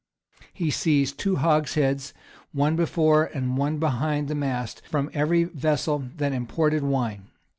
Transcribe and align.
[]He 0.53 0.71
seized 0.71 1.19
two 1.19 1.35
hogsheads, 1.35 2.11
one 2.53 2.75
before 2.75 3.25
and 3.35 3.55
one 3.55 3.77
behind 3.77 4.29
the 4.29 4.33
mast, 4.33 4.81
from 4.89 5.11
every 5.13 5.43
vessel 5.43 6.05
that 6.17 6.33
imported 6.33 6.81
wine. 6.81 7.27